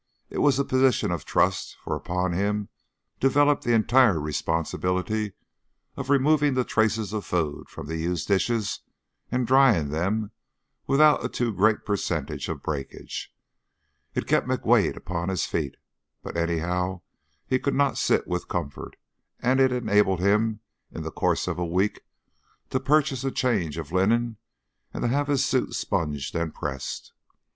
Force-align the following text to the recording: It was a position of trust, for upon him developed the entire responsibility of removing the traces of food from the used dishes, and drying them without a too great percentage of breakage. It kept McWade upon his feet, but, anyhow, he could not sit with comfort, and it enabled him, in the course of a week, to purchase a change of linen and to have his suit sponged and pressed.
It 0.31 0.39
was 0.39 0.57
a 0.57 0.65
position 0.65 1.11
of 1.11 1.25
trust, 1.25 1.77
for 1.83 1.95
upon 1.95 2.33
him 2.33 2.69
developed 3.19 3.63
the 3.63 3.73
entire 3.75 4.19
responsibility 4.19 5.33
of 5.95 6.09
removing 6.09 6.55
the 6.55 6.63
traces 6.63 7.13
of 7.13 7.23
food 7.23 7.69
from 7.69 7.85
the 7.85 7.97
used 7.97 8.27
dishes, 8.27 8.79
and 9.31 9.45
drying 9.45 9.89
them 9.89 10.31
without 10.87 11.23
a 11.23 11.29
too 11.29 11.53
great 11.53 11.85
percentage 11.85 12.49
of 12.49 12.63
breakage. 12.63 13.31
It 14.15 14.25
kept 14.25 14.47
McWade 14.47 14.95
upon 14.95 15.29
his 15.29 15.45
feet, 15.45 15.75
but, 16.23 16.35
anyhow, 16.35 17.01
he 17.45 17.59
could 17.59 17.75
not 17.75 17.95
sit 17.95 18.25
with 18.27 18.47
comfort, 18.47 18.95
and 19.39 19.59
it 19.59 19.71
enabled 19.71 20.19
him, 20.19 20.61
in 20.91 21.03
the 21.03 21.11
course 21.11 21.47
of 21.47 21.59
a 21.59 21.63
week, 21.63 22.01
to 22.71 22.79
purchase 22.79 23.23
a 23.23 23.29
change 23.29 23.77
of 23.77 23.91
linen 23.91 24.37
and 24.95 25.03
to 25.03 25.09
have 25.09 25.27
his 25.27 25.45
suit 25.45 25.75
sponged 25.75 26.33
and 26.33 26.55
pressed. 26.55 27.13